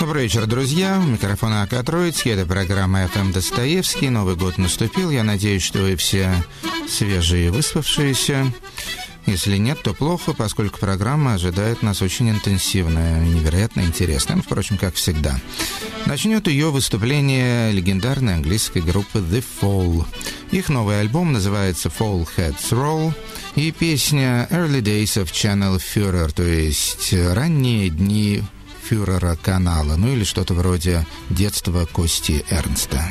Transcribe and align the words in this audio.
Добрый 0.00 0.24
вечер, 0.24 0.46
друзья. 0.46 0.98
У 0.98 1.06
микрофона 1.06 1.62
Ака 1.62 1.82
Троицкий. 1.82 2.32
Это 2.32 2.46
программа 2.46 3.04
FM 3.04 3.32
Достоевский. 3.32 4.10
Новый 4.10 4.36
год 4.36 4.58
наступил. 4.58 5.10
Я 5.10 5.22
надеюсь, 5.22 5.62
что 5.62 5.80
вы 5.80 5.96
все 5.96 6.44
свежие 6.88 7.46
и 7.46 7.50
выспавшиеся. 7.50 8.52
Если 9.26 9.56
нет, 9.56 9.82
то 9.82 9.94
плохо, 9.94 10.34
поскольку 10.34 10.78
программа 10.78 11.34
ожидает 11.34 11.82
нас 11.82 12.02
очень 12.02 12.30
интенсивная 12.30 13.20
невероятно 13.20 13.80
интересная, 13.80 14.42
впрочем, 14.42 14.76
как 14.76 14.94
всегда. 14.94 15.40
Начнет 16.06 16.46
ее 16.48 16.70
выступление 16.70 17.72
легендарной 17.72 18.34
английской 18.34 18.82
группы 18.82 19.18
The 19.18 19.42
Fall. 19.60 20.04
Их 20.50 20.68
новый 20.68 21.00
альбом 21.00 21.32
называется 21.32 21.88
Fall 21.88 22.28
Heads 22.36 22.70
Roll, 22.70 23.12
и 23.56 23.72
песня 23.72 24.46
Early 24.50 24.82
Days 24.82 25.22
of 25.22 25.32
Channel 25.32 25.80
Führer, 25.80 26.30
то 26.32 26.42
есть 26.42 27.12
ранние 27.12 27.88
дни 27.88 28.42
фюрера 28.82 29.36
канала, 29.42 29.96
ну 29.96 30.12
или 30.12 30.24
что-то 30.24 30.54
вроде 30.54 31.06
детства 31.30 31.86
Кости 31.86 32.44
Эрнста. 32.50 33.02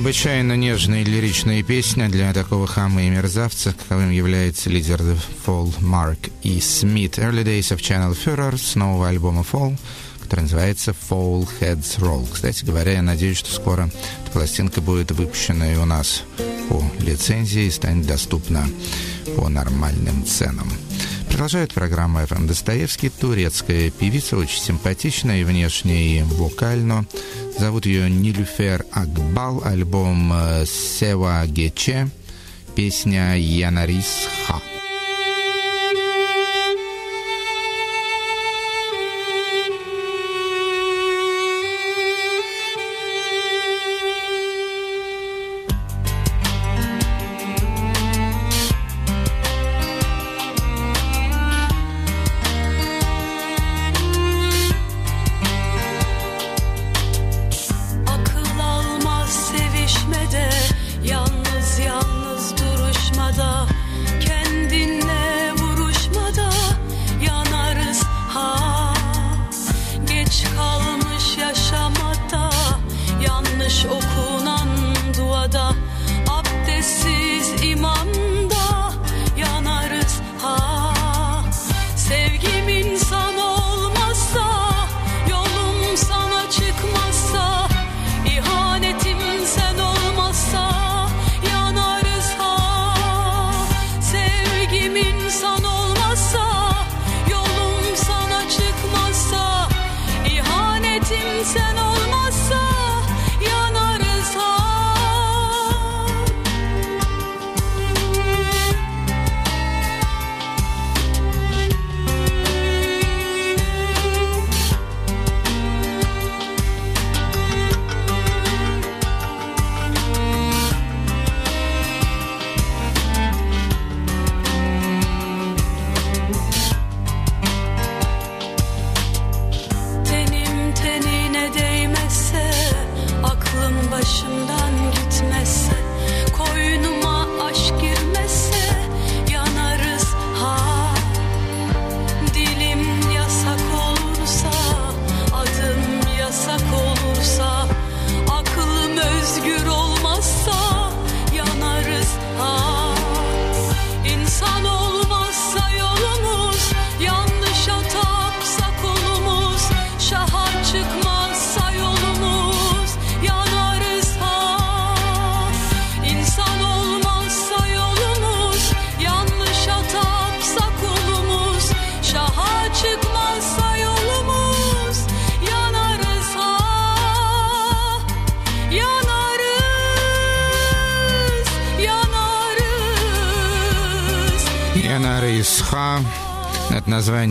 Необычайно 0.00 0.56
нежная 0.56 1.02
и 1.02 1.04
лиричная 1.04 1.62
песня 1.62 2.08
для 2.08 2.32
такого 2.32 2.66
хама 2.66 3.02
и 3.02 3.10
мерзавца, 3.10 3.74
каковым 3.74 4.10
является 4.10 4.70
лидер 4.70 4.98
The 4.98 5.18
Fall 5.44 5.74
Марк 5.80 6.30
и 6.42 6.58
Смит. 6.58 7.18
Early 7.18 7.44
Days 7.44 7.70
of 7.76 7.80
Channel 7.82 8.16
Führer 8.16 8.56
с 8.56 8.76
нового 8.76 9.08
альбома 9.08 9.42
Fall, 9.42 9.76
который 10.22 10.40
называется 10.40 10.94
Fall 11.10 11.46
Heads 11.60 11.98
Roll. 11.98 12.26
Кстати 12.32 12.64
говоря, 12.64 12.92
я 12.92 13.02
надеюсь, 13.02 13.36
что 13.36 13.52
скоро 13.52 13.90
эта 14.22 14.32
пластинка 14.32 14.80
будет 14.80 15.10
выпущена 15.10 15.70
и 15.70 15.76
у 15.76 15.84
нас 15.84 16.22
по 16.70 16.82
лицензии 17.00 17.64
и 17.64 17.70
станет 17.70 18.06
доступна 18.06 18.66
по 19.36 19.50
нормальным 19.50 20.24
ценам. 20.24 20.72
Продолжает 21.30 21.72
программа 21.72 22.24
FM 22.24 22.46
Достоевский. 22.46 23.08
Турецкая 23.08 23.90
певица, 23.90 24.36
очень 24.36 24.60
симпатичная 24.60 25.40
и 25.40 25.44
внешне, 25.44 26.18
и 26.18 26.22
вокально. 26.22 27.06
Зовут 27.58 27.86
ее 27.86 28.10
Нилюфер 28.10 28.84
Акбал. 28.92 29.62
Альбом 29.64 30.32
э, 30.34 30.66
Сева 30.66 31.46
Гече. 31.46 32.10
Песня 32.74 33.36
Янарис 33.38 34.28
Ха. 34.46 34.60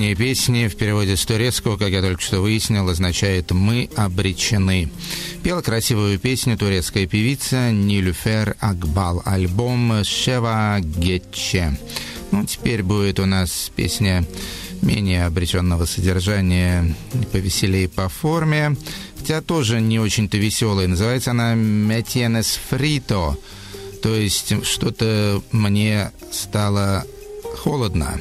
Название 0.09 0.33
песни 0.33 0.67
в 0.67 0.75
переводе 0.75 1.15
с 1.15 1.23
турецкого, 1.23 1.77
как 1.77 1.89
я 1.89 2.01
только 2.01 2.19
что 2.19 2.41
выяснил, 2.41 2.89
означает 2.89 3.51
«Мы 3.51 3.89
обречены». 3.95 4.89
Пела 5.43 5.61
красивую 5.61 6.17
песню 6.17 6.57
турецкая 6.57 7.05
певица 7.05 7.71
Нилюфер 7.71 8.55
Акбал, 8.59 9.21
альбом 9.23 10.03
«Шева 10.03 10.79
Гетче». 10.79 11.77
Ну, 12.31 12.43
теперь 12.43 12.81
будет 12.81 13.19
у 13.19 13.27
нас 13.27 13.71
песня 13.75 14.25
менее 14.81 15.27
обреченного 15.27 15.85
содержания, 15.85 16.95
повеселее 17.31 17.87
по 17.87 18.09
форме, 18.09 18.77
хотя 19.19 19.41
тоже 19.41 19.79
не 19.79 19.99
очень-то 19.99 20.37
веселая. 20.37 20.87
Называется 20.87 21.31
она 21.31 21.53
«Метьенес 21.53 22.59
Фрито», 22.69 23.37
то 24.01 24.15
есть 24.15 24.65
что-то 24.65 25.43
мне 25.51 26.09
стало 26.31 27.05
холодно. 27.59 28.19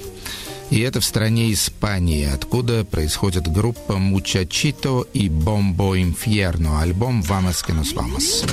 И 0.71 0.81
это 0.81 1.01
в 1.01 1.05
стране 1.05 1.53
Испании, 1.53 2.27
откуда 2.27 2.85
происходит 2.85 3.51
группа 3.51 3.97
Мучачито 3.97 5.05
и 5.15 5.29
Бомбо 5.29 6.01
Инферно, 6.01 6.81
альбом 6.83 7.23
«Vamos 7.23 7.63
que 7.67 7.73
nos 7.73 7.95
vamos». 7.95 8.45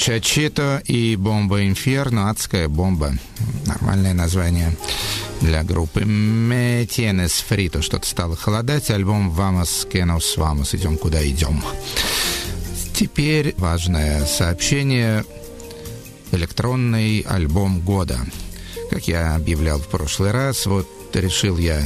Мучачито 0.00 0.82
и 0.86 1.14
Бомба 1.14 1.68
Инферно, 1.68 2.30
адская 2.30 2.68
бомба. 2.68 3.12
Нормальное 3.66 4.14
название 4.14 4.74
для 5.42 5.62
группы 5.62 6.04
Метенес 6.06 7.32
Фрито. 7.46 7.82
Что-то 7.82 8.06
стало 8.06 8.34
холодать. 8.34 8.88
Альбом 8.88 9.30
«Vamos 9.30 9.86
que 9.86 10.02
nos 10.06 10.38
vamos». 10.38 10.74
Идем, 10.74 10.96
куда 10.96 11.22
идем. 11.28 11.62
Теперь 12.94 13.54
важное 13.58 14.24
сообщение. 14.24 15.22
Электронный 16.32 17.20
альбом 17.20 17.80
года. 17.80 18.20
Как 18.90 19.06
я 19.06 19.34
объявлял 19.34 19.80
в 19.80 19.88
прошлый 19.88 20.30
раз, 20.30 20.64
вот 20.64 20.88
решил 21.12 21.58
я 21.58 21.78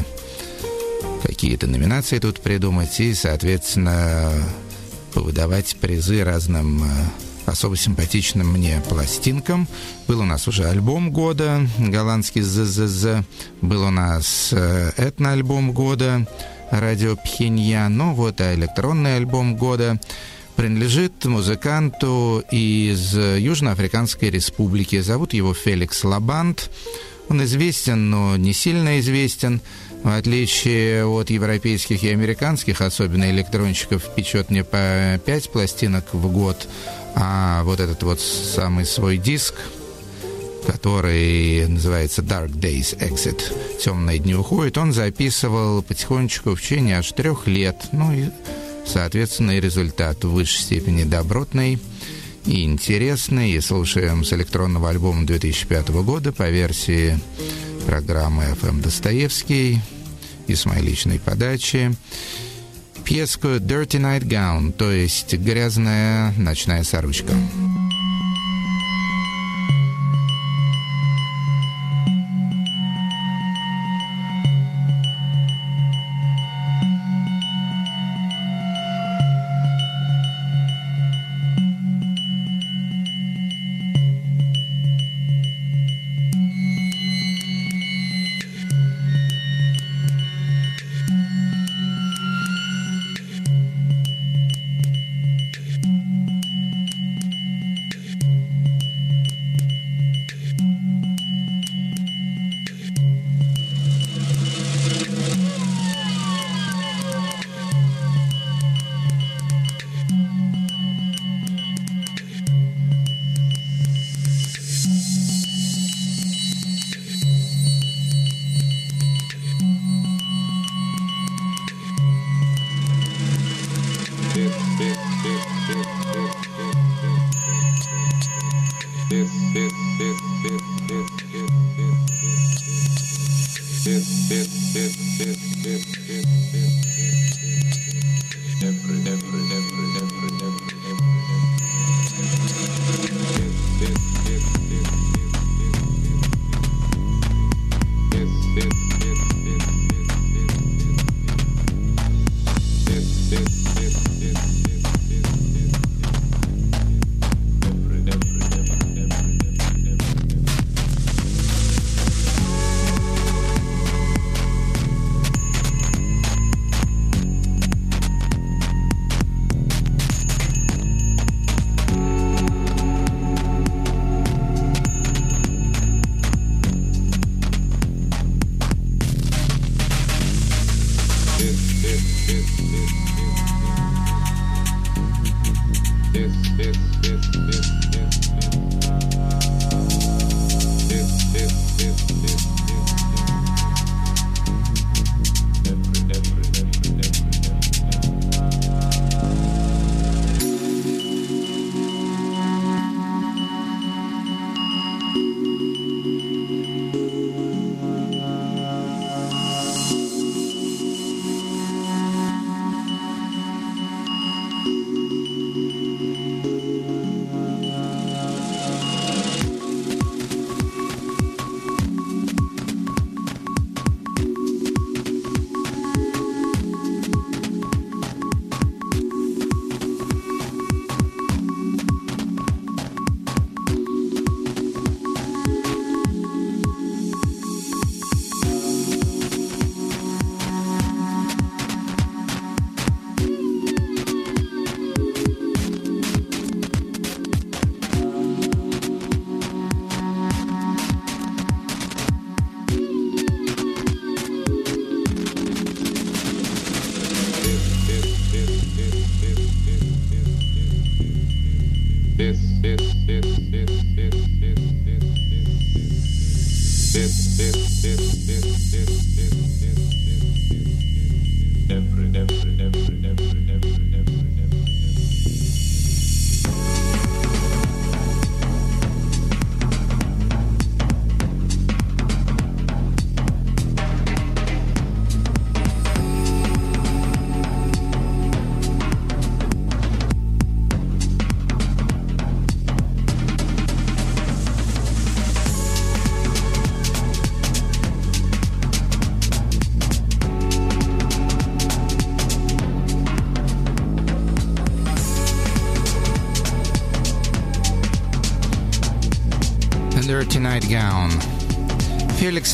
какие-то 1.25 1.67
номинации 1.67 2.21
тут 2.21 2.41
придумать 2.41 3.01
и, 3.01 3.13
соответственно, 3.13 4.31
повыдавать 5.13 5.75
призы 5.81 6.23
разным 6.23 6.85
э, 6.85 6.87
особо 7.47 7.77
симпатичным 7.77 8.49
мне 8.53 8.83
пластинкам. 8.89 9.69
Был 10.09 10.21
у 10.21 10.25
нас 10.25 10.49
уже 10.49 10.67
альбом 10.67 11.11
года, 11.11 11.67
голландский 11.79 12.43
ЗЗЗ. 12.43 13.25
Был 13.61 13.85
у 13.85 13.91
нас 13.91 14.51
э, 14.53 14.93
этно-альбом 14.97 15.73
года, 15.73 16.27
радио 16.71 17.17
Пхеньян. 17.17 17.97
Ну 17.97 18.15
вот, 18.15 18.41
а 18.41 18.55
электронный 18.55 19.17
альбом 19.17 19.57
года 19.57 20.01
принадлежит 20.57 21.25
музыканту 21.25 22.43
из 22.51 23.15
Южноафриканской 23.15 24.31
республики. 24.31 25.01
Зовут 25.01 25.35
его 25.35 25.53
Феликс 25.53 26.05
Лабант. 26.05 26.71
Он 27.29 27.43
известен, 27.45 28.11
но 28.11 28.37
не 28.37 28.53
сильно 28.53 29.01
известен. 29.01 29.61
В 30.05 30.09
отличие 30.11 31.07
от 31.07 31.31
европейских 31.31 32.05
и 32.05 32.11
американских, 32.11 32.83
особенно 32.83 33.31
электронщиков, 33.31 34.15
печет 34.15 34.51
не 34.51 34.63
по 34.63 35.19
5 35.25 35.51
пластинок 35.51 36.13
в 36.13 36.31
год, 36.31 36.69
а 37.15 37.65
вот 37.65 37.81
этот 37.81 38.03
вот 38.03 38.21
самый 38.21 38.85
свой 38.85 39.17
диск, 39.17 39.55
который 40.67 41.67
называется 41.69 42.21
Dark 42.21 42.51
Days 42.51 42.99
Exit, 42.99 43.41
темные 43.83 44.19
дни 44.19 44.35
уходят, 44.35 44.77
он 44.77 44.93
записывал 44.93 45.83
потихонечку 45.83 46.55
в 46.55 46.61
течение 46.61 46.99
аж 46.99 47.11
трех 47.13 47.47
лет. 47.47 47.87
Ну 47.93 48.13
и, 48.13 48.27
соответственно, 48.85 49.53
и 49.53 49.61
результат 49.61 50.23
в 50.23 50.33
высшей 50.33 50.65
степени 50.65 51.05
добротный 51.05 51.79
и 52.45 52.65
интересный. 52.65 53.53
И 53.53 53.61
слушаем 53.63 54.23
с 54.23 54.35
электронного 54.35 54.91
альбома 54.91 55.25
2005 55.25 55.89
года 56.03 56.31
по 56.31 56.51
версии 56.51 57.19
программы 57.87 58.45
FM 58.61 58.83
Достоевский 58.83 59.81
и 60.47 60.55
с 60.55 60.67
моей 60.67 60.83
личной 60.83 61.19
подачи 61.19 61.95
пьеску 63.05 63.49
«Dirty 63.49 64.01
Night 64.01 64.23
Gown», 64.23 64.73
то 64.73 64.91
есть 64.91 65.35
«Грязная 65.35 66.33
ночная 66.39 66.83
сорочка». 66.85 67.35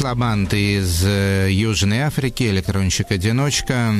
Феликс 0.01 0.05
Лабант 0.05 0.55
из 0.55 1.05
э, 1.05 1.49
Южной 1.51 2.01
Африки, 2.01 2.45
электронщик-одиночка, 2.45 3.95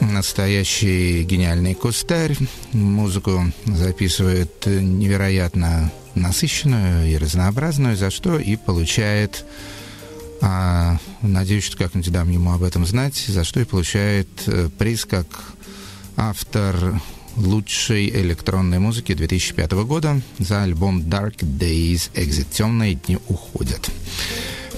настоящий 0.00 1.24
гениальный 1.24 1.74
кустарь. 1.74 2.36
Музыку 2.72 3.52
записывает 3.64 4.66
невероятно 4.66 5.90
насыщенную 6.14 7.10
и 7.10 7.16
разнообразную, 7.16 7.96
за 7.96 8.10
что 8.10 8.38
и 8.38 8.54
получает, 8.54 9.44
а, 10.40 10.98
надеюсь, 11.20 11.64
что 11.64 11.76
как-нибудь 11.76 12.12
дам 12.12 12.30
ему 12.30 12.52
об 12.52 12.62
этом 12.62 12.86
знать, 12.86 13.16
за 13.16 13.42
что 13.42 13.60
и 13.60 13.64
получает 13.64 14.28
э, 14.46 14.68
приз 14.78 15.04
как 15.04 15.26
автор 16.16 17.00
лучшей 17.36 18.08
электронной 18.10 18.78
музыки 18.78 19.14
2005 19.14 19.72
года 19.84 20.20
за 20.38 20.62
альбом 20.62 21.00
Dark 21.00 21.38
Days 21.38 22.10
Exit. 22.14 22.46
Темные 22.50 22.94
дни 22.94 23.18
уходят. 23.28 23.90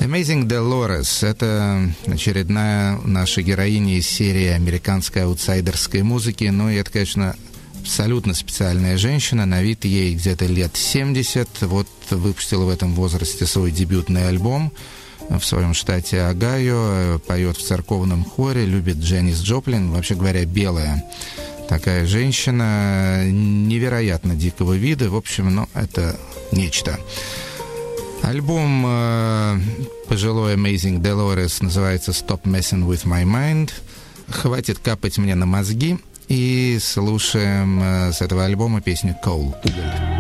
Amazing 0.00 0.46
Dolores— 0.46 1.26
это 1.26 1.90
очередная 2.06 2.98
наша 3.04 3.42
героиня 3.42 3.98
из 3.98 4.06
серии 4.06 4.48
американской 4.48 5.25
аутсайдерской 5.25 6.02
музыки. 6.02 6.44
Ну, 6.44 6.68
и 6.68 6.76
это, 6.76 6.90
конечно, 6.90 7.34
абсолютно 7.80 8.34
специальная 8.34 8.98
женщина. 8.98 9.46
На 9.46 9.62
вид 9.62 9.84
ей 9.84 10.14
где-то 10.14 10.46
лет 10.46 10.76
70. 10.76 11.48
Вот 11.62 11.88
выпустила 12.10 12.64
в 12.64 12.68
этом 12.68 12.94
возрасте 12.94 13.46
свой 13.46 13.70
дебютный 13.70 14.28
альбом 14.28 14.72
в 15.28 15.40
своем 15.40 15.72
штате 15.72 16.22
Огайо. 16.22 17.18
Поет 17.26 17.56
в 17.56 17.66
церковном 17.66 18.25
хоре, 18.25 18.66
любит 18.66 18.96
Дженнис 18.98 19.40
Джоплин. 19.40 19.90
Вообще 19.90 20.14
говоря, 20.14 20.44
белая 20.44 21.04
такая 21.68 22.06
женщина 22.06 23.28
невероятно 23.30 24.35
дикого 24.35 24.75
вида. 24.75 25.11
В 25.11 25.16
общем, 25.16 25.54
ну, 25.54 25.68
это 25.75 26.18
нечто. 26.52 26.99
Альбом 28.23 28.85
э, 28.87 29.61
пожилой 30.08 30.56
Amazing 30.56 31.00
Dolores 31.00 31.58
называется 31.61 32.11
Stop 32.11 32.42
Messing 32.42 32.87
With 32.88 33.04
My 33.04 33.25
Mind. 33.25 33.70
Хватит 34.28 34.78
капать 34.78 35.18
мне 35.18 35.35
на 35.35 35.46
мозги. 35.46 35.99
И 36.28 36.78
слушаем 36.80 37.80
э, 37.80 38.12
с 38.12 38.20
этого 38.20 38.44
альбома 38.44 38.80
песню 38.80 39.16
«Coal»— 39.25 39.54
«Уголь». 39.64 40.15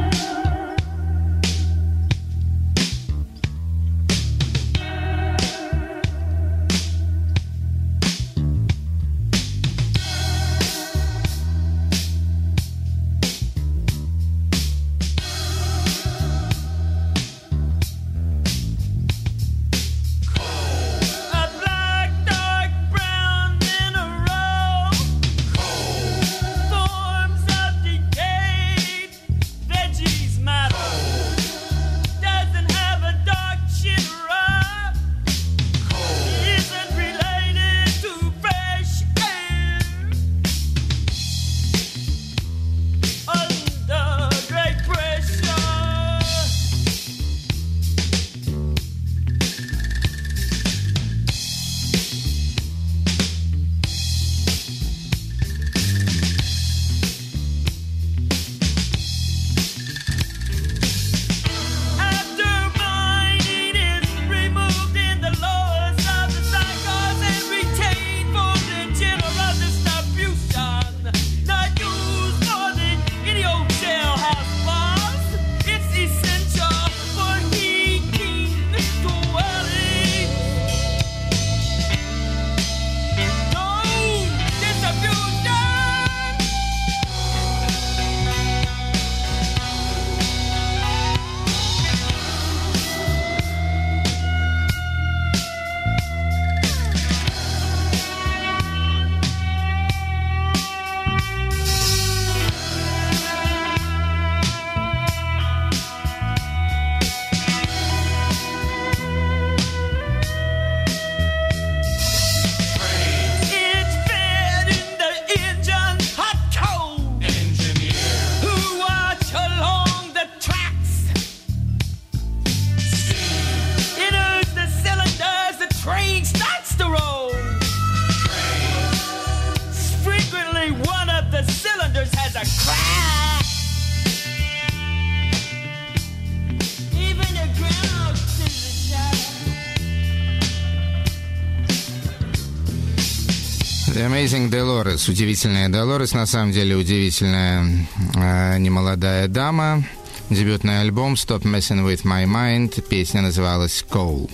Dolores. 144.56 145.10
Удивительная 145.10 145.68
Долорес, 145.68 146.14
на 146.14 146.24
самом 146.24 146.50
деле 146.50 146.76
удивительная 146.76 147.86
э, 148.14 148.58
немолодая 148.58 149.28
дама. 149.28 149.84
Дебютный 150.30 150.80
альбом 150.80 151.12
Stop 151.12 151.42
Messing 151.42 151.84
With 151.86 152.04
My 152.04 152.24
Mind. 152.24 152.80
Песня 152.88 153.20
называлась 153.20 153.84
Coal. 153.90 154.30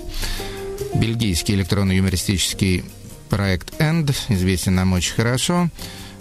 Бельгийский 0.95 1.57
электронно-юмористический 1.57 2.85
проект 3.31 3.75
End, 3.81 4.15
известен 4.29 4.77
нам 4.77 4.93
очень 4.93 5.15
хорошо. 5.15 5.71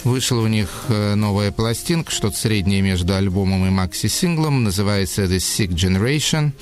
Вышла 0.04 0.40
у 0.40 0.48
них 0.48 0.70
э, 0.88 1.14
новая 1.14 1.52
пластинка, 1.52 2.12
что-то 2.12 2.36
среднее 2.36 2.82
между 2.82 3.14
альбомом 3.14 3.68
и 3.68 3.70
макси-синглом, 3.70 4.64
называется 4.64 5.26
The 5.26 5.38
Sick 5.38 5.76
Generation. 5.76 6.54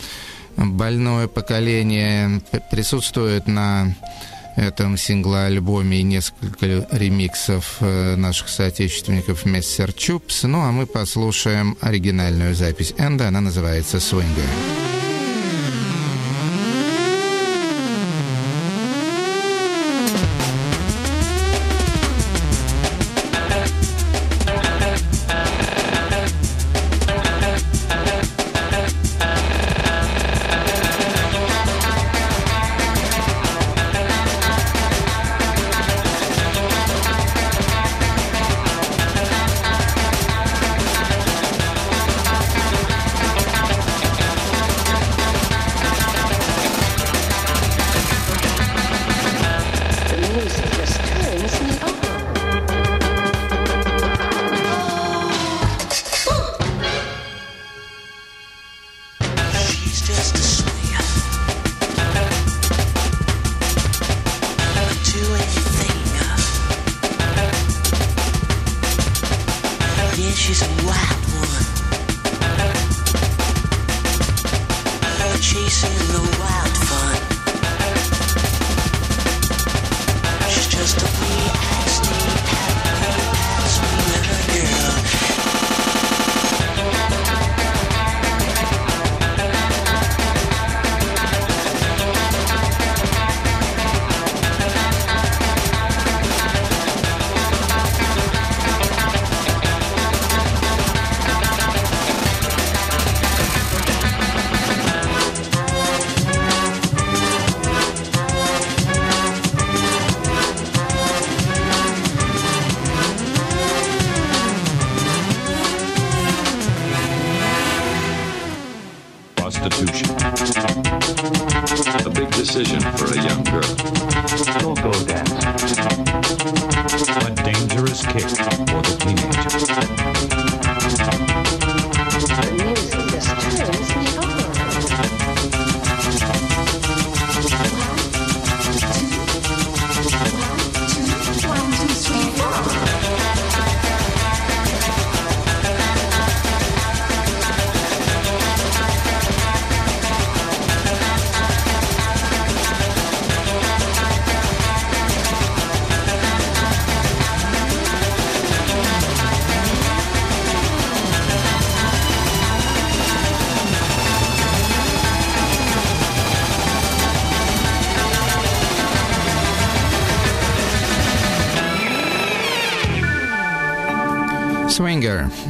Больное 0.57 1.27
поколение 1.27 2.41
присутствует 2.69 3.47
на 3.47 3.95
этом 4.59 4.97
сингла-альбоме 4.97 5.99
и 5.99 6.03
несколько 6.03 6.87
ремиксов 6.91 7.77
э, 7.79 8.15
наших 8.15 8.49
соотечественников 8.49 9.45
Мессер 9.45 9.93
Чупс. 9.93 10.43
Ну, 10.43 10.61
а 10.61 10.71
мы 10.71 10.85
послушаем 10.85 11.77
оригинальную 11.81 12.53
запись 12.53 12.93
Энда, 12.97 13.29
она 13.29 13.41
называется 13.41 13.99
«Свингер». 13.99 14.98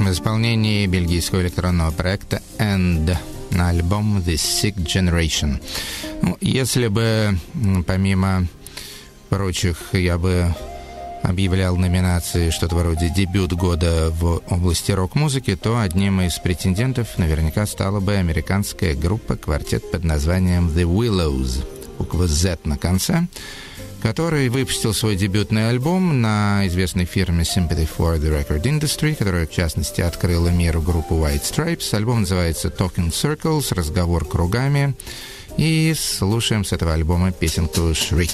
В 0.10 0.14
исполнении 0.14 0.88
бельгийского 0.88 1.42
электронного 1.42 1.92
проекта 1.92 2.42
End 2.58 3.16
на 3.52 3.70
альбом 3.70 4.18
The 4.18 4.34
Sick 4.34 4.76
Generation. 4.78 5.62
Ну, 6.24 6.36
если 6.42 6.88
бы, 6.88 7.38
помимо 7.86 8.48
прочих, 9.30 9.94
я 9.94 10.18
бы 10.18 10.56
объявлял 11.22 11.78
номинации 11.78 12.50
что-то 12.50 12.76
вроде 12.76 13.10
дебют 13.10 13.54
года 13.54 14.10
в 14.10 14.42
области 14.50 14.92
рок-музыки, 14.92 15.56
то 15.56 15.80
одним 15.80 16.22
из 16.22 16.40
претендентов 16.40 17.18
наверняка 17.18 17.68
стала 17.68 18.00
бы 18.00 18.16
американская 18.16 18.96
группа 18.96 19.36
квартет 19.36 19.92
под 19.92 20.04
названием 20.04 20.70
The 20.70 20.86
Willows, 20.86 21.64
буква 22.00 22.28
Z 22.28 22.60
на 22.64 22.78
конце, 22.78 23.28
который 24.02 24.50
выпустил 24.50 24.94
свой 24.94 25.16
дебютный 25.16 25.70
альбом 25.70 26.22
на 26.22 26.66
известной 26.68 27.06
фирме 27.06 27.44
Sympathy 27.44 27.88
for 27.88 28.20
the 28.20 28.30
Record 28.30 28.64
Industry, 28.64 29.16
которая, 29.16 29.46
в 29.46 29.52
частности, 29.52 30.02
открыла 30.02 30.50
миру 30.50 30.82
группу 30.82 31.16
White 31.16 31.44
Stripes. 31.44 31.96
Альбом 31.96 32.22
называется 32.22 32.70
Talking 32.70 33.10
Circles, 33.10 33.74
разговор 33.74 34.26
кругами. 34.26 34.96
И 35.58 35.94
слушаем 35.98 36.64
с 36.64 36.72
этого 36.72 36.94
альбома 36.94 37.32
песенку 37.32 37.82
«Shriek». 37.92 38.32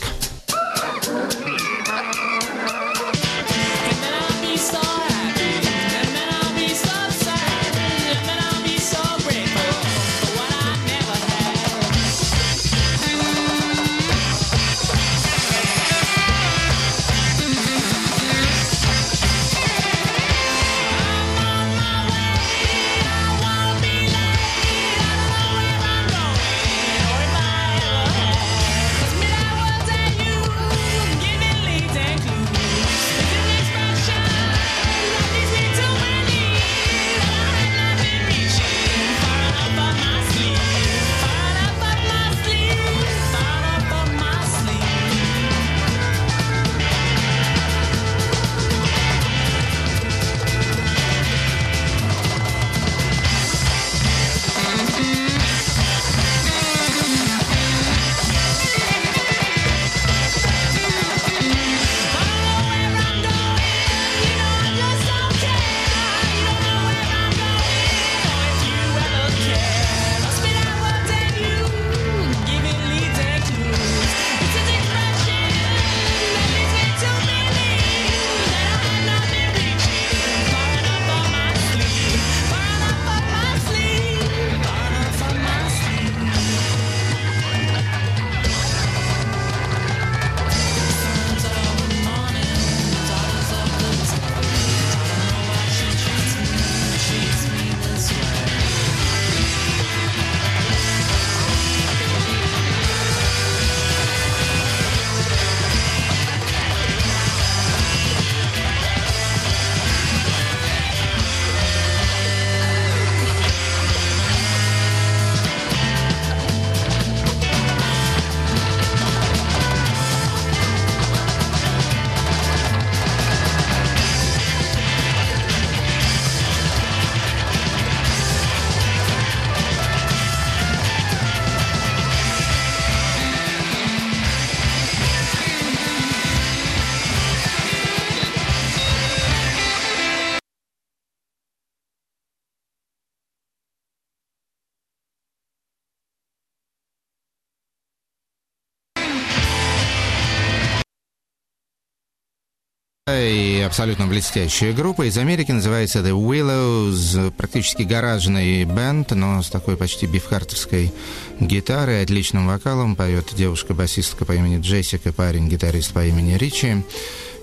И 153.07 153.61
абсолютно 153.63 154.07
блестящая 154.07 154.73
группа 154.73 155.07
из 155.07 155.15
Америки, 155.19 155.51
называется 155.51 155.99
The 155.99 156.09
Willows, 156.09 157.29
практически 157.37 157.83
гаражный 157.83 158.63
бенд, 158.63 159.11
но 159.11 159.43
с 159.43 159.51
такой 159.51 159.77
почти 159.77 160.07
бифхартовской 160.07 160.91
гитарой, 161.39 162.01
отличным 162.01 162.47
вокалом, 162.47 162.95
поет 162.95 163.27
девушка-басистка 163.35 164.25
по 164.25 164.31
имени 164.31 164.59
Джессика, 164.59 165.13
парень-гитарист 165.13 165.93
по 165.93 166.03
имени 166.03 166.33
Ричи. 166.33 166.83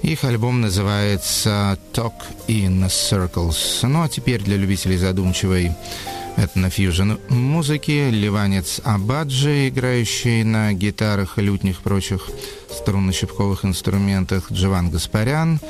Их 0.02 0.24
альбом 0.24 0.62
называется 0.62 1.78
Talk 1.92 2.14
in 2.48 2.84
Circles. 2.88 3.86
Ну 3.86 4.02
а 4.02 4.08
теперь 4.08 4.42
для 4.42 4.56
любителей 4.56 4.96
задумчивой 4.96 5.70
этнофьюжн 6.36 7.12
музыки, 7.28 8.10
ливанец 8.10 8.80
Абаджи, 8.84 9.68
играющий 9.68 10.42
на 10.44 10.72
гитарах, 10.72 11.38
лютнях 11.38 11.80
и 11.80 11.82
прочих 11.82 12.28
струнно-щипковых 12.70 13.64
инструментах, 13.64 14.50
Джован 14.50 14.90
Гаспарян, 14.90 15.60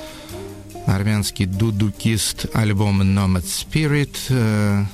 армянский 0.87 1.47
дудукист, 1.47 2.47
альбом 2.55 3.03
Nomad 3.03 3.45
Spirit, 3.45 4.17
э, 4.29 4.85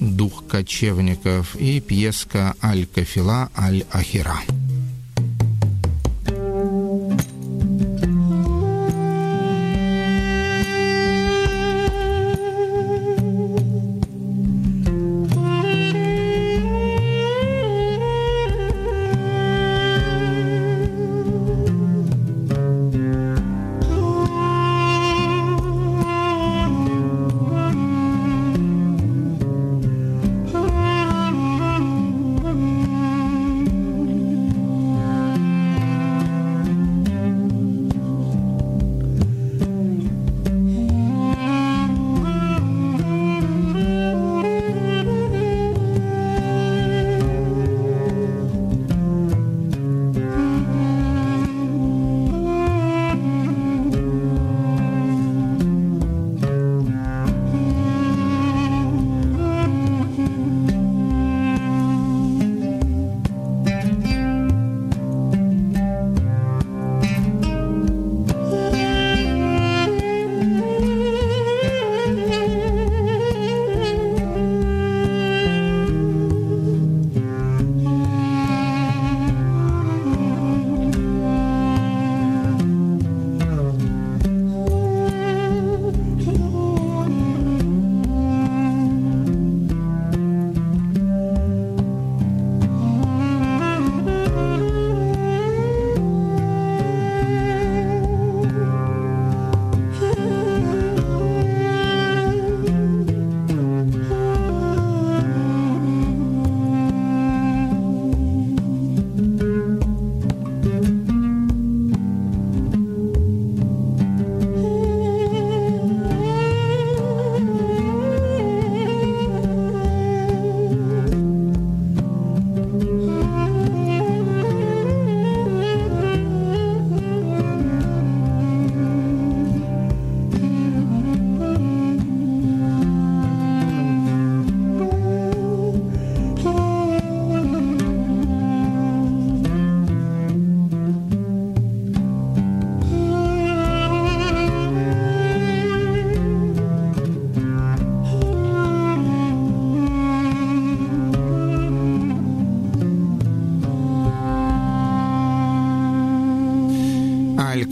дух 0.00 0.46
кочевников 0.46 1.56
и 1.56 1.80
пьеска 1.80 2.54
Аль-Кафила 2.62 3.50
Аль-Ахира. 3.56 4.38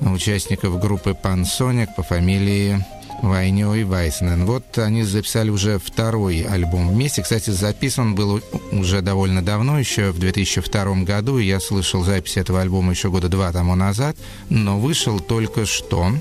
участников 0.00 0.80
группы 0.80 1.14
Пансоник 1.14 1.88
по 1.96 2.04
фамилии 2.04 2.84
Вайнио 3.22 3.74
и 3.74 3.82
Вайснен. 3.82 4.46
Вот 4.46 4.78
они 4.78 5.02
записали 5.02 5.50
уже 5.50 5.80
второй 5.80 6.42
альбом 6.42 6.90
вместе. 6.90 7.22
Кстати, 7.22 7.50
записан 7.50 8.14
был 8.14 8.40
уже 8.70 9.02
довольно 9.02 9.42
давно, 9.44 9.80
еще 9.80 10.12
в 10.12 10.18
2002 10.20 11.02
году. 11.02 11.38
Я 11.38 11.58
слышал 11.58 12.04
запись 12.04 12.36
этого 12.36 12.60
альбома 12.60 12.92
еще 12.92 13.10
года 13.10 13.28
два 13.28 13.50
тому 13.50 13.74
назад, 13.74 14.16
но 14.48 14.78
вышел 14.78 15.18
только 15.18 15.66
что. 15.66 16.12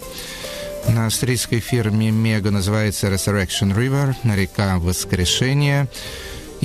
На 0.88 1.08
австрийской 1.08 1.60
фирме 1.60 2.10
Мега 2.10 2.50
называется 2.50 3.08
Resurrection 3.08 3.76
River, 3.76 4.15
река 4.36 4.80
воскрешения. 4.80 5.88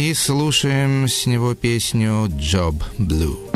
И 0.01 0.15
слушаем 0.15 1.07
с 1.09 1.27
него 1.27 1.55
песню 1.55 2.25
Job 2.29 2.83
Blue. 2.97 3.50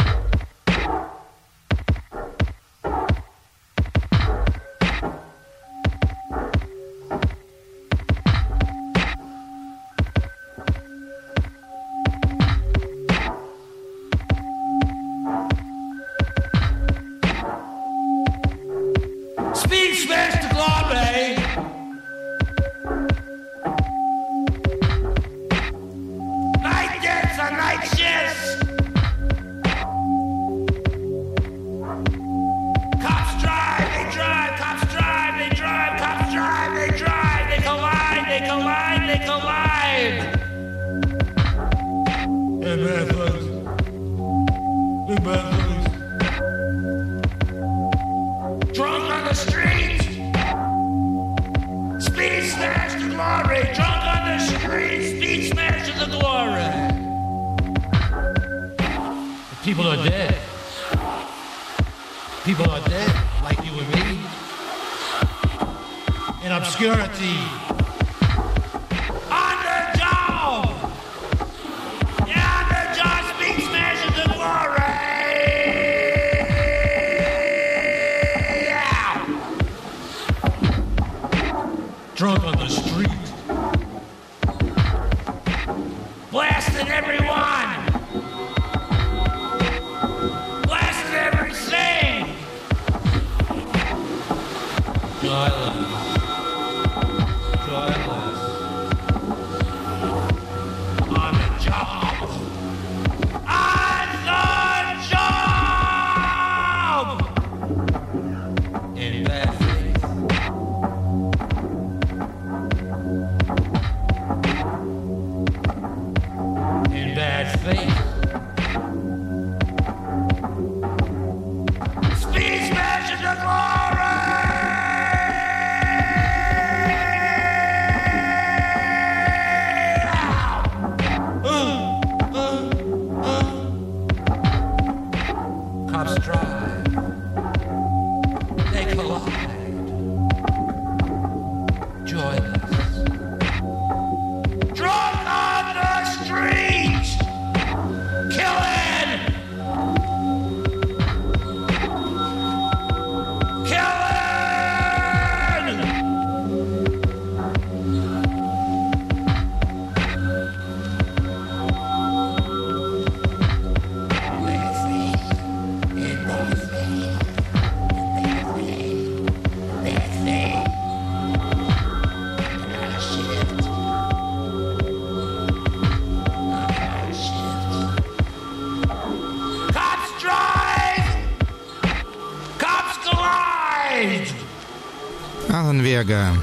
Вега 185.81 186.35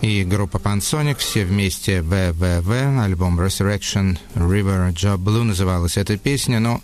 и 0.00 0.24
группа 0.24 0.58
Pansonic, 0.58 1.16
все 1.18 1.44
вместе 1.44 2.02
ВВВ, 2.02 2.70
альбом 3.02 3.40
Resurrection 3.40 4.18
River 4.34 4.92
Job 4.92 5.18
Blue 5.18 5.42
называлась 5.42 5.96
эта 5.96 6.16
песня, 6.16 6.60
но 6.60 6.80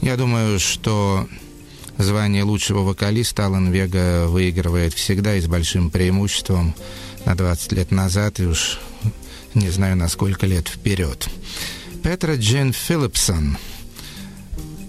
я 0.00 0.16
думаю, 0.16 0.60
что 0.60 1.26
звание 1.98 2.44
лучшего 2.44 2.80
вокалиста 2.80 3.46
Алан 3.46 3.72
Вега 3.72 4.26
выигрывает 4.26 4.94
всегда 4.94 5.34
и 5.34 5.40
с 5.40 5.46
большим 5.46 5.90
преимуществом 5.90 6.74
на 7.24 7.34
20 7.34 7.72
лет 7.72 7.90
назад 7.90 8.40
и 8.40 8.46
уж 8.46 8.78
не 9.54 9.70
знаю 9.70 9.96
на 9.96 10.08
сколько 10.08 10.46
лет 10.46 10.68
вперед. 10.68 11.28
Петра 12.02 12.34
Джин 12.34 12.72
Филлипсон 12.72 13.56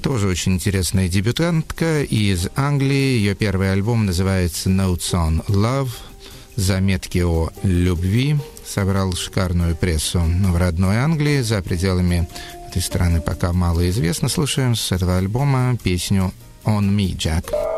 тоже 0.06 0.28
очень 0.28 0.54
интересная 0.54 1.08
дебютантка 1.08 2.04
из 2.04 2.48
Англии. 2.56 3.18
Ее 3.18 3.34
первый 3.34 3.72
альбом 3.72 4.06
называется 4.06 4.70
Notes 4.70 5.14
on 5.14 5.44
Love– 5.48 5.90
заметки 6.56 7.24
о 7.24 7.50
любви, 7.64 8.38
собрал 8.64 9.14
шикарную 9.14 9.76
прессу 9.76 10.20
в 10.20 10.58
родной 10.58 10.98
Англии, 10.98 11.42
за 11.42 11.60
пределами 11.64 12.30
этой 12.70 12.84
страны 12.84 13.20
пока 13.20 13.52
мало 13.52 13.90
известно. 13.90 14.30
Слушаем 14.30 14.76
с 14.76 14.92
этого 14.92 15.18
альбома 15.18 15.76
песню 15.82 16.32
«On 16.66 16.84
Me, 16.84 17.18
Jack». 17.18 17.75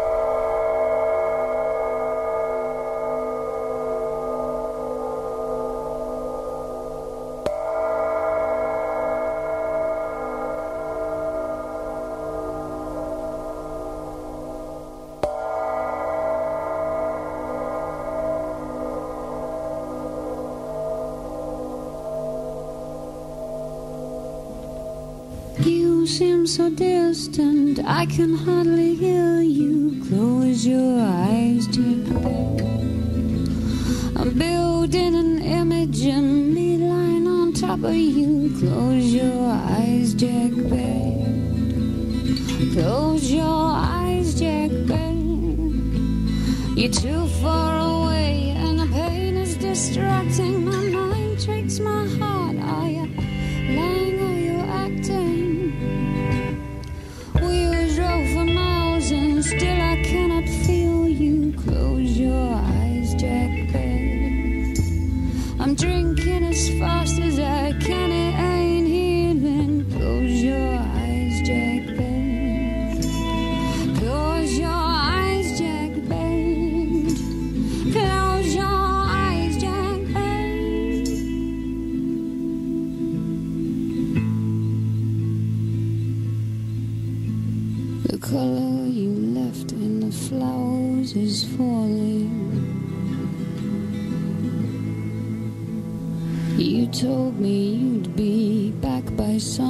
I 28.00 28.06
can 28.06 28.36
hardly 28.36 28.94
hear 28.94 29.27
drinking 65.78 66.44
as 66.44 66.70
fast 66.80 67.20
as 67.20 67.27
my 99.38 99.40
son. 99.40 99.67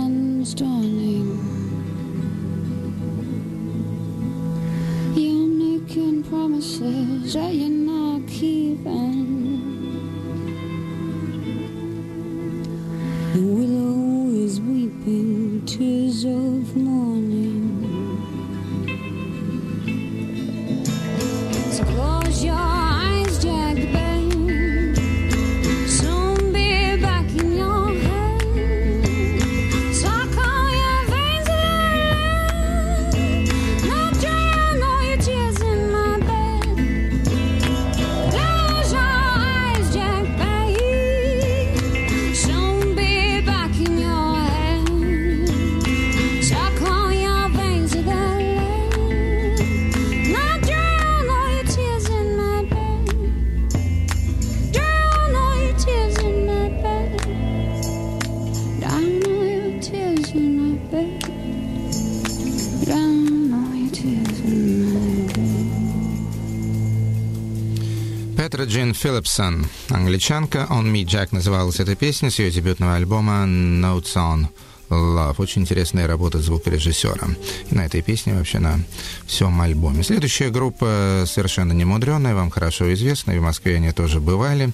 Петра 68.37 68.65
Джин 68.65 68.93
Филлипсон, 68.93 69.65
англичанка. 69.89 70.67
«On 70.69 70.83
Me 70.83 71.03
Jack» 71.03 71.29
называлась 71.31 71.79
эта 71.79 71.95
песня 71.95 72.29
с 72.29 72.37
ее 72.37 72.51
дебютного 72.51 72.93
альбома 72.93 73.45
«Notes 73.47 74.13
on 74.13 74.45
Love». 74.91 75.35
Очень 75.39 75.63
интересная 75.63 76.05
работа 76.05 76.39
звукорежиссера. 76.39 77.29
И 77.71 77.73
на 77.73 77.87
этой 77.87 78.03
песне 78.03 78.35
вообще 78.35 78.59
на 78.59 78.79
всем 79.25 79.59
альбоме. 79.59 80.03
Следующая 80.03 80.51
группа 80.51 81.23
совершенно 81.25 81.73
не 81.73 81.83
мудреная, 81.83 82.35
вам 82.35 82.51
хорошо 82.51 82.93
известна, 82.93 83.33
в 83.33 83.41
Москве 83.41 83.77
они 83.77 83.91
тоже 83.91 84.19
бывали 84.19 84.71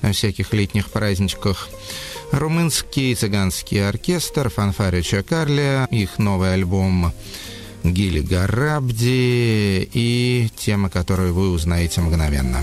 на 0.00 0.12
всяких 0.12 0.54
летних 0.54 0.88
праздничках. 0.88 1.68
Румынский 2.32 3.14
цыганский 3.14 3.86
оркестр 3.86 4.48
«Фанфари 4.48 5.02
Чакарли», 5.02 5.86
их 5.90 6.18
новый 6.18 6.54
альбом 6.54 7.12
Гили 7.84 8.20
Гарабди 8.20 9.88
и 9.92 10.48
тема, 10.56 10.88
которую 10.88 11.34
вы 11.34 11.50
узнаете 11.50 12.00
мгновенно. 12.00 12.58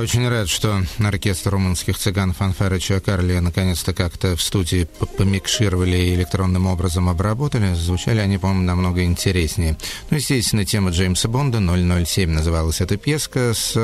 Очень 0.00 0.28
рад, 0.28 0.48
что 0.48 0.82
оркестр 0.98 1.50
румынских 1.50 1.98
цыган 1.98 2.32
фанфары 2.32 2.78
Чакарли 2.78 3.38
наконец-то 3.38 3.92
как-то 3.92 4.36
в 4.36 4.42
студии 4.42 4.88
помикшировали 5.16 5.96
и 5.96 6.14
электронным 6.14 6.66
образом 6.66 7.08
обработали. 7.08 7.74
Звучали 7.74 8.20
они, 8.20 8.38
по-моему, 8.38 8.62
намного 8.62 9.04
интереснее. 9.04 9.76
Ну, 10.10 10.16
естественно, 10.16 10.64
тема 10.64 10.90
Джеймса 10.90 11.28
Бонда 11.28 11.58
007 12.04 12.30
называлась 12.30 12.80
эта 12.80 12.96
песка 12.96 13.52
с 13.54 13.76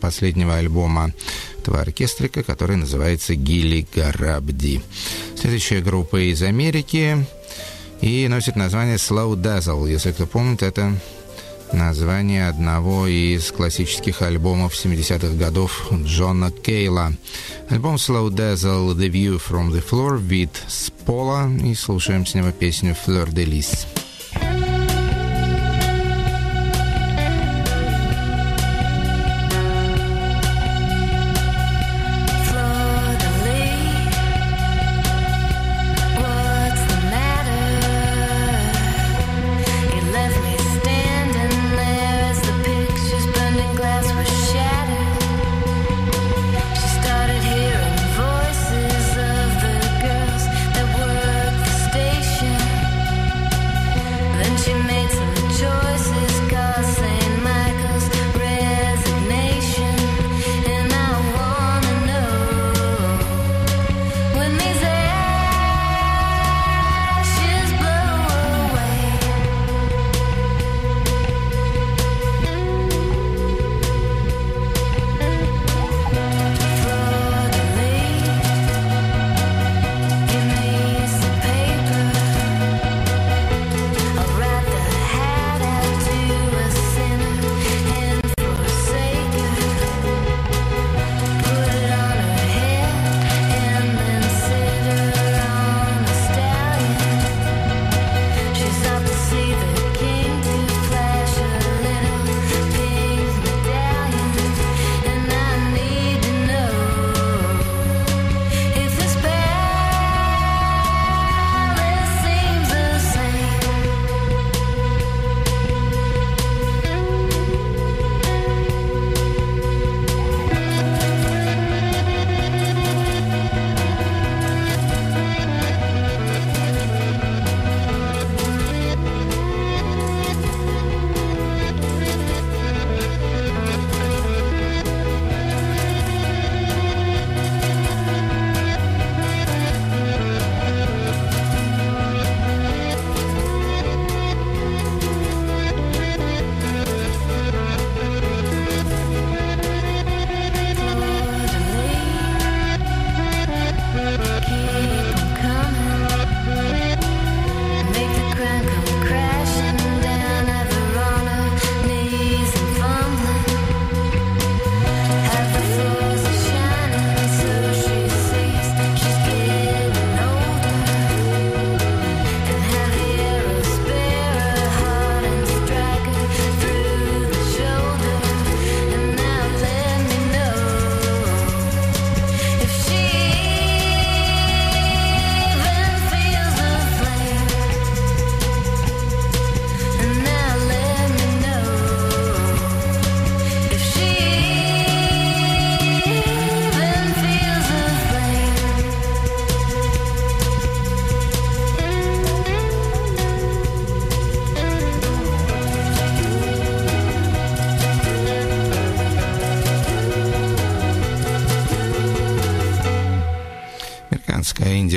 последнего 0.00 0.56
альбома 0.56 1.12
этого 1.58 1.80
оркестрика, 1.80 2.42
который 2.42 2.76
называется 2.76 3.34
«Гили 3.34 3.86
Гарабди». 3.94 4.82
Следующая 5.40 5.80
группа 5.80 6.30
из 6.30 6.42
Америки 6.42 7.26
и 8.00 8.28
носит 8.28 8.56
название 8.56 8.96
«Slow 8.96 9.34
Dazzle». 9.34 9.90
Если 9.90 10.12
кто 10.12 10.26
помнит, 10.26 10.62
это 10.62 10.98
название 11.72 12.48
одного 12.48 13.06
из 13.06 13.50
классических 13.52 14.22
альбомов 14.22 14.74
70-х 14.74 15.36
годов 15.36 15.90
Джона 15.92 16.50
Кейла. 16.50 17.12
Альбом 17.68 17.96
Slow 17.96 18.28
Dazzle 18.30 18.94
The 18.94 19.10
View 19.10 19.40
from 19.40 19.70
the 19.70 19.84
Floor, 19.86 20.18
вид 20.18 20.50
с 20.68 20.90
пола, 20.90 21.50
и 21.62 21.74
слушаем 21.74 22.26
с 22.26 22.34
него 22.34 22.52
песню 22.52 22.96
«Fleur 23.06 23.28
de 23.30 23.44
Lis». 23.44 24.05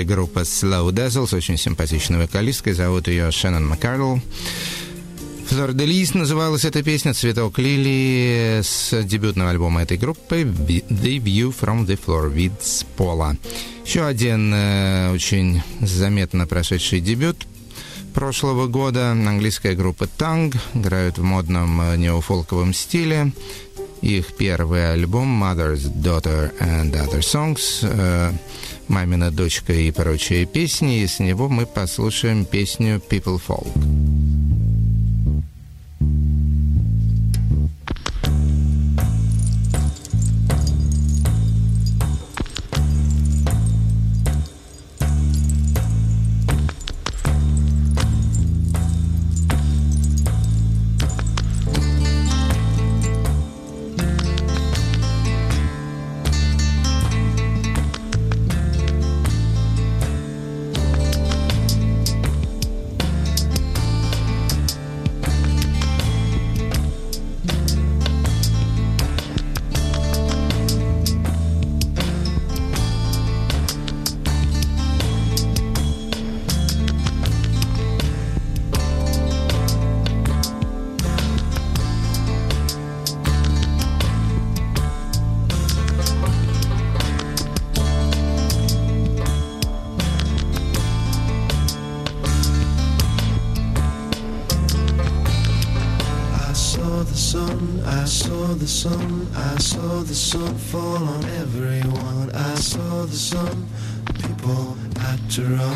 Инди-группа 0.10 0.40
Slow 0.40 0.92
Dazzle 0.92 1.28
с 1.28 1.34
очень 1.34 1.58
симпатичной 1.58 2.20
вокалисткой. 2.20 2.74
Зовут 2.74 3.08
ее 3.08 3.32
Шеннон 3.32 3.68
Маккарл. 3.68 4.20
Флор 5.48 5.74
де 5.74 5.86
Лис 5.86 6.14
называлась 6.14 6.66
эта 6.66 6.84
песня 6.84 7.14
«Цветок 7.14 7.58
лилии» 7.60 8.62
с 8.62 9.04
дебютного 9.04 9.52
альбома 9.52 9.82
этой 9.84 9.98
группы 9.98 10.42
«The 10.42 11.18
View 11.18 11.56
from 11.60 11.86
the 11.86 12.00
Floor» 12.04 12.32
вид 12.32 12.54
с 12.62 12.84
пола. 12.96 13.36
Еще 13.86 14.06
один 14.06 14.52
э, 14.54 15.12
очень 15.12 15.62
заметно 15.82 16.48
прошедший 16.48 17.02
дебют 17.02 17.48
прошлого 18.14 18.68
года. 18.68 19.12
Английская 19.12 19.76
группа 19.76 20.04
Tang 20.04 20.56
играют 20.74 21.18
в 21.18 21.24
модном 21.24 21.82
э, 21.82 21.98
неофолковом 21.98 22.74
стиле. 22.74 23.32
Их 24.02 24.36
первый 24.38 24.94
альбом 24.94 25.44
«Mother's 25.44 25.92
Daughter 25.94 26.52
and 26.60 26.92
Other 26.94 27.20
Songs» 27.20 27.80
э, 27.82 28.32
«Мамина 28.90 29.32
дочка» 29.32 29.72
и 29.72 29.92
прочие 29.92 30.46
песни, 30.46 31.02
и 31.02 31.08
с 31.08 31.20
него 31.20 31.48
мы 31.48 31.66
послушаем 31.66 32.44
песню 32.46 33.02
«People 33.10 33.40
Folk». 33.40 33.99
The 98.56 98.68
sun, 98.68 99.28
I 99.36 99.58
saw 99.58 100.02
the 100.02 100.16
sun 100.16 100.56
fall 100.56 100.98
on 100.98 101.24
everyone. 101.42 102.32
I 102.34 102.56
saw 102.56 103.06
the 103.06 103.16
sun, 103.16 103.68
people 104.16 104.76
had 104.98 105.20
to 105.32 105.44
run. 105.44 105.76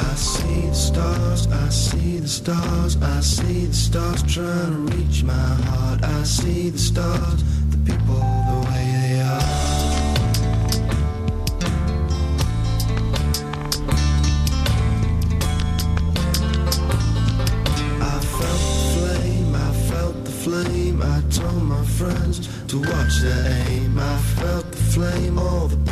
I 0.00 0.14
see 0.14 0.68
the 0.68 0.74
stars, 0.74 1.46
I 1.48 1.68
see 1.70 2.18
the 2.18 2.28
stars, 2.28 2.96
I 3.02 3.20
see 3.20 3.66
the 3.66 3.74
stars 3.74 4.22
trying 4.22 4.86
to 4.86 4.96
reach 4.96 5.24
my 5.24 5.32
heart. 5.32 6.04
I 6.04 6.22
see 6.24 6.70
the 6.70 6.78
stars, 6.78 7.42
the 7.70 7.78
people 7.90 8.33
friends 22.04 22.48
to 22.66 22.80
watch 22.80 23.14
their 23.18 23.68
aim. 23.68 23.98
I 23.98 24.16
felt 24.36 24.70
the 24.70 24.76
flame, 24.76 25.38
all 25.38 25.68
the 25.68 25.83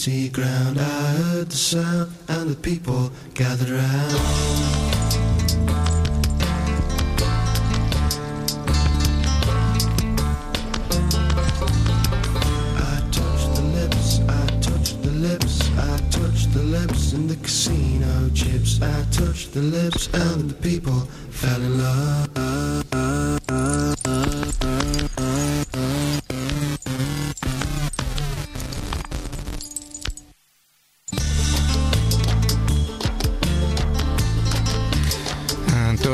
Sea 0.00 0.30
ground, 0.30 0.80
I 0.80 1.12
heard 1.12 1.50
the 1.50 1.56
sound, 1.56 2.10
and 2.26 2.48
the 2.48 2.56
people 2.56 3.12
gathered 3.34 3.68
round. 3.68 4.70
casino 17.42 18.30
chips. 18.34 18.80
I 18.80 19.04
touched 19.10 19.52
the 19.52 19.60
lips 19.60 20.08
and 20.14 20.50
the 20.50 20.54
people 20.54 21.00
fell 21.30 21.60
in 21.60 21.78
love. 21.78 22.30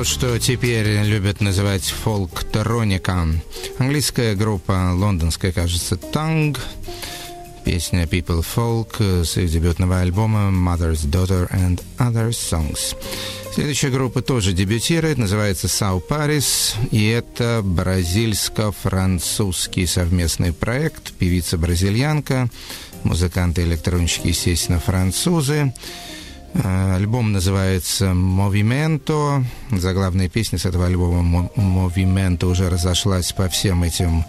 То, 0.06 0.12
что 0.12 0.38
теперь 0.38 1.02
любят 1.02 1.40
называть 1.40 1.82
фолк-троника. 1.82 3.26
Английская 3.78 4.36
группа, 4.36 4.92
лондонская, 4.94 5.50
кажется, 5.50 5.96
Танг. 5.96 6.60
Песня 7.64 8.04
People 8.04 8.46
Folk 8.54 9.24
с 9.24 9.36
их 9.36 9.50
дебютного 9.50 9.98
альбома 9.98 10.50
Mother's 10.50 11.10
Daughter 11.10 11.50
and 11.50 11.82
Other 11.98 12.30
Songs. 12.30 12.94
Следующая 13.52 13.90
группа 13.90 14.22
тоже 14.22 14.52
дебютирует, 14.52 15.18
называется 15.18 15.66
Сау 15.66 15.98
Парис, 15.98 16.76
и 16.92 17.08
это 17.08 17.62
бразильско-французский 17.64 19.86
совместный 19.86 20.52
проект, 20.52 21.14
певица-бразильянка, 21.14 22.48
музыканты-электронщики, 23.02 24.28
естественно, 24.28 24.78
французы. 24.78 25.74
Э, 26.62 26.94
Альбом 26.96 27.32
называется 27.32 28.06
«Movimento». 28.06 29.44
Заглавная 29.70 30.28
песня 30.28 30.58
с 30.58 30.64
этого 30.64 30.86
альбома 30.86 31.22
«Мо- 31.22 31.50
«Movimento» 31.56 32.46
уже 32.46 32.70
разошлась 32.70 33.32
по 33.32 33.48
всем 33.48 33.82
этим 33.82 34.24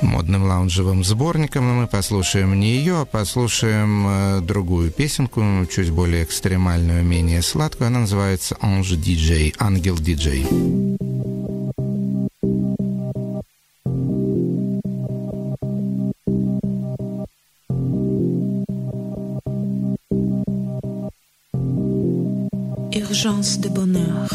модным 0.00 0.44
лаунжевым 0.44 1.04
сборникам, 1.04 1.70
и 1.70 1.74
мы 1.74 1.86
послушаем 1.86 2.58
не 2.58 2.72
ее, 2.76 3.02
а 3.02 3.04
послушаем 3.04 4.06
э, 4.08 4.40
другую 4.40 4.90
песенку, 4.90 5.42
чуть 5.70 5.90
более 5.90 6.24
экстремальную, 6.24 7.04
менее 7.04 7.42
сладкую. 7.42 7.88
Она 7.88 8.00
называется 8.00 8.56
«Ange 8.60 8.96
DJ», 8.96 9.54
«Ангел 9.58 9.96
диджей». 9.96 10.46
Urgence 23.24 23.60
de 23.60 23.68
bonheur. 23.68 24.28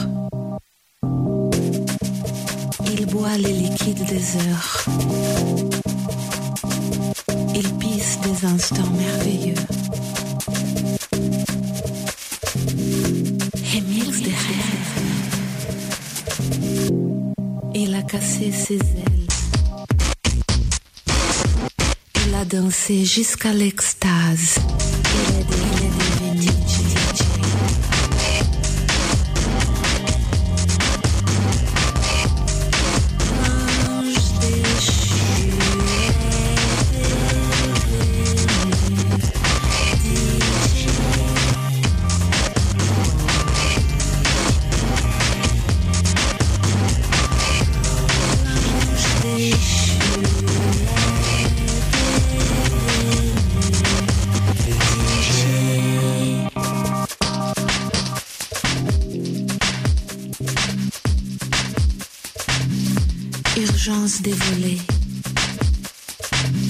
Il 2.85 3.05
boit 3.07 3.38
les 3.38 3.51
liquides 3.51 4.05
des 4.05 4.38
heures. 4.38 4.85
Il 7.53 7.73
pisse 7.79 8.17
des 8.21 8.45
instants 8.45 8.89
merveilleux. 8.97 9.55
Et 13.75 13.81
mille 13.81 14.23
des 14.23 14.38
rêves. 14.47 14.95
Il 17.75 17.93
a 17.93 18.03
cassé 18.03 18.53
ses 18.53 18.75
ailes. 18.75 19.27
Il 22.25 22.35
a 22.35 22.45
dansé 22.45 23.03
jusqu'à 23.03 23.51
l'extase. 23.51 24.59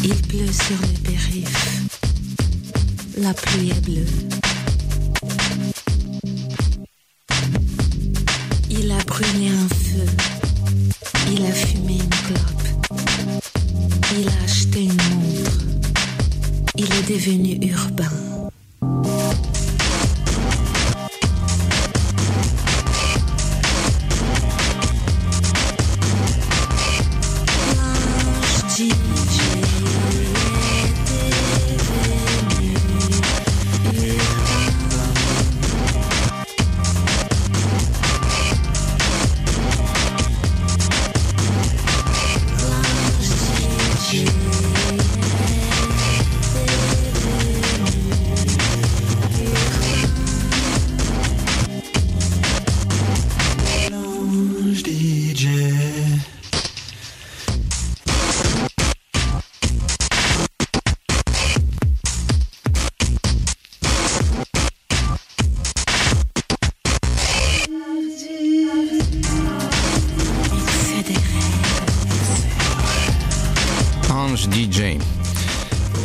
Il 0.04 0.16
pleut 0.28 0.52
sur 0.52 0.80
les 0.82 1.00
périphes. 1.10 1.82
La 3.18 3.34
pluie 3.34 3.72
est 3.72 3.82
bleue. 3.84 4.37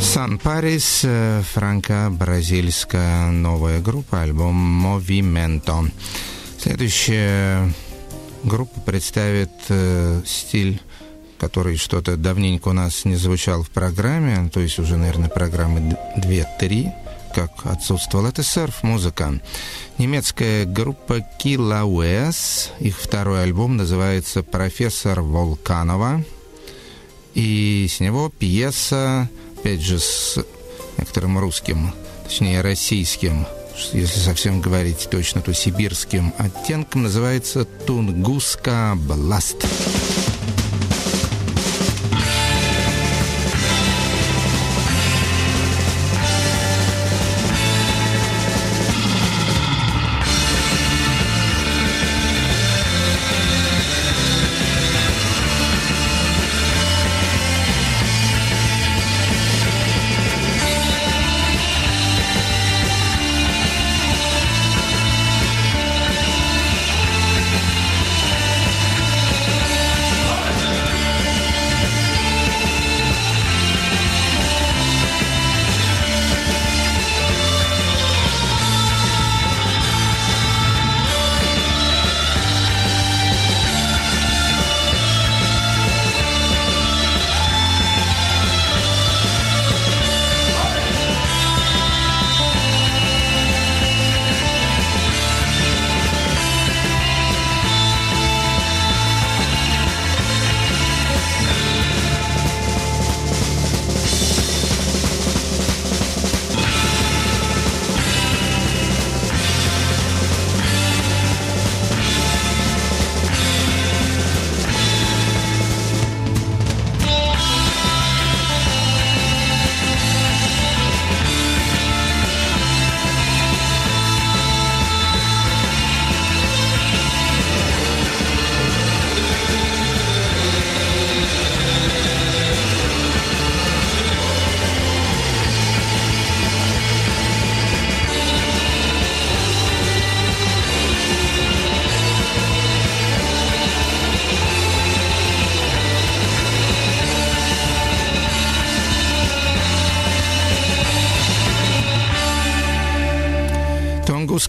Сан 0.01 0.39
Парис, 0.39 1.01
э, 1.03 1.43
франко-бразильская 1.53 3.29
новая 3.29 3.79
группа, 3.79 4.23
альбом 4.23 4.55
«Movimento». 4.85 5.91
Следующая 6.59 7.71
группа 8.43 8.79
представит 8.81 9.51
э, 9.69 10.21
стиль, 10.25 10.81
который 11.37 11.77
что-то 11.77 12.17
давненько 12.17 12.69
у 12.69 12.73
нас 12.73 13.05
не 13.05 13.17
звучал 13.17 13.61
в 13.61 13.69
программе, 13.69 14.49
то 14.51 14.61
есть 14.61 14.79
уже, 14.79 14.97
наверное, 14.97 15.29
программы 15.29 15.95
2-3, 16.17 16.91
как 17.35 17.51
отсутствовал. 17.65 18.25
Это 18.25 18.41
серф-музыка. 18.41 19.39
Немецкая 19.99 20.65
группа 20.65 21.19
Kilaues, 21.39 22.69
их 22.79 22.97
второй 22.99 23.43
альбом 23.43 23.77
называется 23.77 24.41
«Профессор 24.41 25.21
Волканова», 25.21 26.23
и 27.33 27.87
с 27.89 27.99
него 27.99 28.29
пьеса 28.29 29.29
опять 29.63 29.81
же, 29.81 29.97
с 29.97 30.37
некоторым 30.97 31.39
русским, 31.39 31.93
точнее, 32.25 32.59
российским, 32.59 33.47
если 33.93 34.19
совсем 34.19 34.59
говорить 34.59 35.07
точно, 35.09 35.39
то 35.39 35.53
сибирским 35.53 36.33
оттенком, 36.37 37.03
называется 37.03 37.63
«Тунгуска 37.63 38.97
Бласт». 38.97 39.65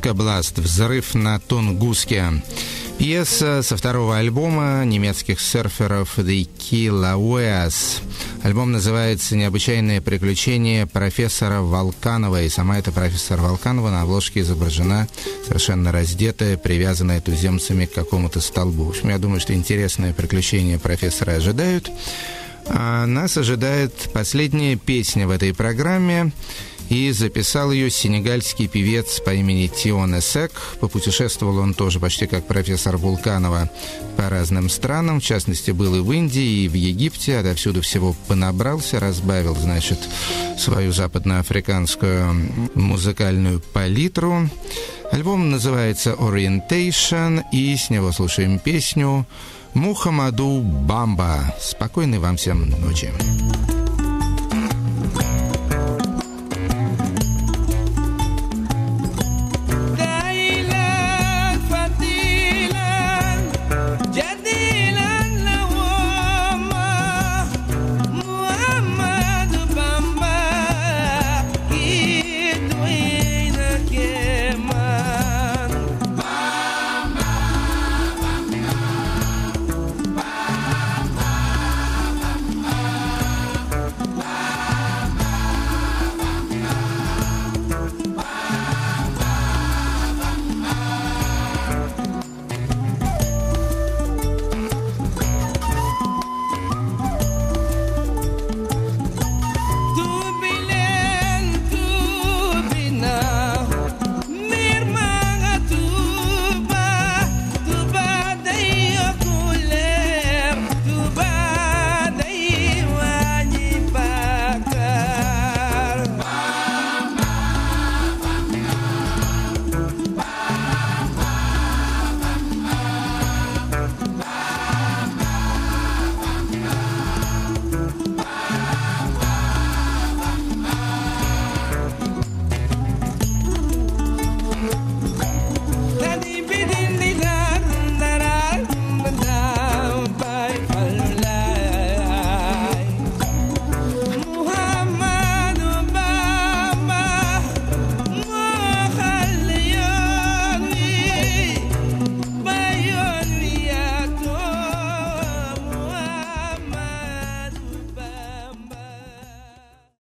Тунгуска 0.05 0.23
Бласт. 0.23 0.59
Взрыв 0.59 1.15
на 1.15 1.39
Тунгуске. 1.41 2.25
Пьеса 2.99 3.63
со 3.63 3.75
второго 3.75 4.19
альбома 4.19 4.85
немецких 4.85 5.41
серферов 5.41 6.19
The 6.19 6.47
Kilaueas. 6.59 8.03
Альбом 8.43 8.73
называется 8.73 9.35
«Необычайные 9.35 10.03
приключения 10.03 10.85
профессора 10.85 11.63
Волканова». 11.63 12.43
И 12.43 12.51
сама 12.51 12.79
эта 12.79 12.93
профессор 12.93 13.41
Волканова 13.41 13.89
на 13.89 14.03
обложке 14.03 14.41
изображена 14.41 15.09
совершенно 15.47 15.91
раздетая, 15.91 16.59
привязанная 16.59 17.23
туземцами 17.23 17.87
к 17.87 17.95
какому-то 17.95 18.43
столбу. 18.43 18.85
В 18.85 18.89
общем, 18.91 19.09
я 19.09 19.17
думаю, 19.17 19.41
что 19.41 19.55
интересные 19.55 20.13
приключения 20.13 20.79
профессора 20.79 21.33
ожидают. 21.33 21.91
А 22.67 23.07
нас 23.07 23.39
ожидает 23.39 24.11
последняя 24.13 24.77
песня 24.77 25.27
в 25.27 25.31
этой 25.31 25.55
программе– 25.55 26.31
и 26.89 27.11
записал 27.13 27.73
ее 27.73 27.91
сенегальский 27.91 28.69
певец 28.69 29.21
по 29.21 29.35
имени 29.35 29.67
Тион 29.67 30.19
Эсек. 30.19 30.53
Попутешествовал 30.81 31.59
он 31.59 31.75
тоже 31.75 32.01
почти 32.01 32.27
как 32.27 32.47
профессор 32.47 32.97
Вулканова 32.97 33.71
по 34.17 34.29
разным 34.29 34.69
странам, 34.69 35.21
в 35.21 35.25
частности, 35.25 35.71
был 35.71 35.97
и 35.97 36.01
в 36.01 36.13
Индии, 36.13 36.65
и 36.65 36.69
в 36.69 36.75
Египте, 36.75 37.39
отовсюду 37.39 37.83
всего 37.83 38.15
понабрался, 38.29 39.01
разбавил, 39.01 39.57
значит, 39.57 39.99
свою 40.59 40.93
западноафриканскую 40.93 42.71
музыкальную 42.75 43.61
палитру. 43.61 44.49
Альбом 45.11 45.51
называется 45.51 46.13
Orientation, 46.13 47.43
и 47.53 47.77
с 47.77 47.91
него 47.91 48.13
слушаем 48.13 48.59
песню 48.59 49.27
Мухаммаду 49.75 50.61
Бамба. 50.61 51.55
Спокойной 51.61 52.19
вам 52.19 52.37
всем 52.37 52.69
ночи. 52.71 53.13